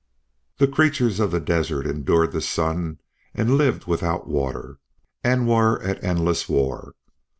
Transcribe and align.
The 0.57 0.67
creatures 0.67 1.19
of 1.19 1.29
the 1.29 1.39
desert 1.39 1.85
endured 1.85 2.31
the 2.31 2.41
sun 2.41 2.97
and 3.35 3.53
lived 3.55 3.85
without 3.85 4.27
water, 4.27 4.79
and 5.23 5.47
were 5.47 5.79
at 5.83 6.03
endless 6.03 6.49
war. 6.49 6.95